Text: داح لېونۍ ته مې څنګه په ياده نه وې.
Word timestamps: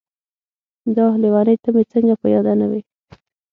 داح 0.95 1.13
لېونۍ 1.21 1.55
ته 1.63 1.69
مې 1.75 1.83
څنګه 1.93 2.13
په 2.21 2.27
ياده 2.33 2.53
نه 2.59 2.65
وې. 2.71 2.81